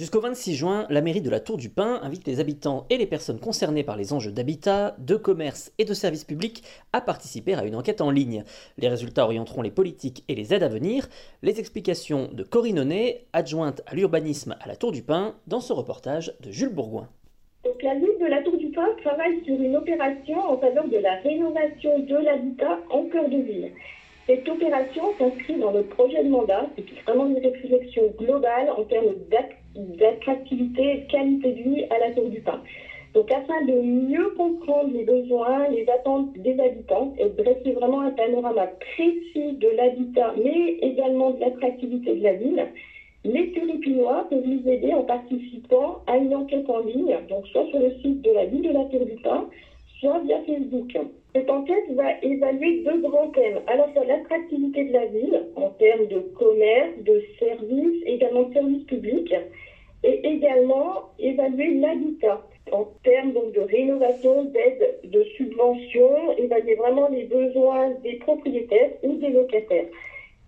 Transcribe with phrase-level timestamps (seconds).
[0.00, 3.04] Jusqu'au 26 juin, la mairie de la Tour du Pin invite les habitants et les
[3.04, 6.62] personnes concernées par les enjeux d'habitat, de commerce et de services publics
[6.94, 8.42] à participer à une enquête en ligne.
[8.78, 11.06] Les résultats orienteront les politiques et les aides à venir.
[11.42, 12.90] Les explications de Corinne
[13.34, 17.10] adjointe à l'urbanisme à la Tour du Pin, dans ce reportage de Jules Bourgoin.
[17.66, 20.96] Donc, la ville de la Tour du Pin travaille sur une opération en faveur de
[20.96, 23.70] la rénovation de l'habitat en cœur de ville.
[24.26, 29.14] Cette opération s'inscrit dans le projet de mandat, c'est vraiment une réflexion globale en termes
[30.20, 32.60] d'attractivité et qualité de vie à la Tour du Pin.
[33.14, 38.02] Donc, afin de mieux comprendre les besoins, les attentes des habitants et de dresser vraiment
[38.02, 42.66] un panorama précis de l'habitat, mais également de l'attractivité de la ville,
[43.24, 47.80] les Turipinois peuvent nous aider en participant à une enquête en ligne, donc soit sur
[47.80, 49.46] le site de la ville de la Tour du Pin,
[49.98, 50.96] soit via Facebook.
[51.34, 55.68] Cette enquête va évaluer deux grands thèmes, à la fois l'attractivité de la ville en
[55.70, 59.34] termes de commerce, de services, également de services publics,
[61.18, 62.40] évaluer l'habitat
[62.72, 69.14] en termes donc, de rénovation, d'aide, de subventions, évaluer vraiment les besoins des propriétaires ou
[69.16, 69.86] des locataires.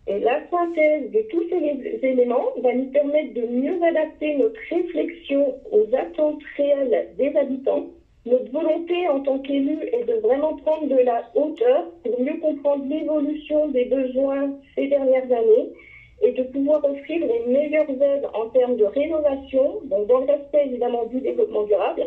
[0.07, 5.55] Et la synthèse de tous ces éléments va nous permettre de mieux adapter notre réflexion
[5.71, 7.87] aux attentes réelles des habitants
[8.25, 12.85] notre volonté en tant qu'élu est de vraiment prendre de la hauteur pour mieux comprendre
[12.89, 15.73] l'évolution des besoins ces dernières années
[16.53, 21.21] pouvoir offrir les meilleures aides en termes de rénovation, donc dans le respect évidemment du
[21.21, 22.07] développement durable,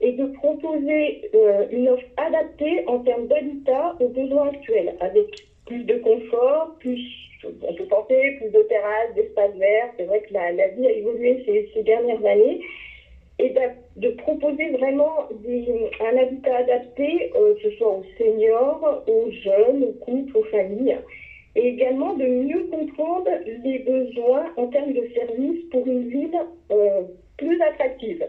[0.00, 5.26] et de proposer euh, une offre adaptée en termes d'habitat aux besoins actuels, avec
[5.66, 7.00] plus de confort, plus,
[7.44, 9.90] on peut penser, plus de terrasses, d'espaces verts.
[9.96, 12.60] C'est vrai que la, vie a évolué ces, ces dernières années
[13.38, 13.54] et
[13.96, 15.28] de, proposer vraiment
[16.00, 20.96] un habitat adapté, euh, que ce soit aux seniors, aux jeunes, aux couples, aux familles,
[21.56, 23.30] et également de mieux comprendre
[23.64, 26.38] les besoins en termes de services pour une ville
[26.70, 27.02] euh,
[27.38, 28.24] plus attractive.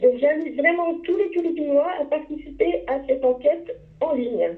[0.00, 4.56] Donc j'invite vraiment tous les Tulipinois à participer à cette enquête en ligne.